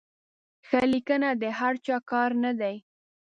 ښه 0.67 0.81
لیکنه 0.93 1.29
د 1.41 1.43
هر 1.59 1.73
چا 1.85 1.95
کار 2.11 2.29
نه 2.43 2.51
دی. 2.59 2.75